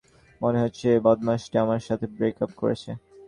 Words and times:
মনে 0.41 0.59
হচ্ছে 0.63 0.87
বদমাশটা 1.05 1.57
আমার 1.65 1.81
সাথে 1.87 2.05
ব্রেকাপ 2.15 2.51
করেছে! 2.55 2.89